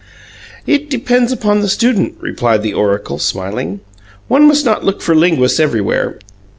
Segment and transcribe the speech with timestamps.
[0.65, 3.81] "It depends upon the student," replied the oracle smiling.
[4.27, 6.17] "One must not look for linguists everywhere.